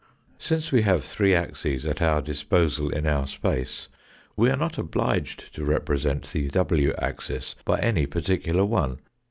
Since 0.39 0.71
we 0.71 0.81
have 0.81 1.03
three 1.03 1.35
axes 1.35 1.85
at 1.85 2.01
our 2.01 2.23
disposal 2.23 2.89
in 2.89 3.05
our 3.05 3.27
space, 3.27 3.87
we 4.35 4.49
are 4.49 4.57
not 4.57 4.79
obliged 4.79 5.53
to 5.53 5.63
represent 5.63 6.23
the 6.31 6.47
w 6.47 6.91
axis 6.97 7.53
by 7.65 7.77
any 7.81 8.07
particular 8.07 8.65
one. 8.65 8.97